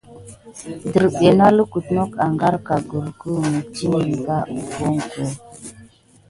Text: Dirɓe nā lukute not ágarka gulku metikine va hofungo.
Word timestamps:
Dirɓe 0.91 1.27
nā 1.37 1.45
lukute 1.55 1.91
not 1.95 2.11
ágarka 2.25 2.75
gulku 2.89 3.29
metikine 3.51 4.13
va 4.25 4.37
hofungo. 4.51 5.23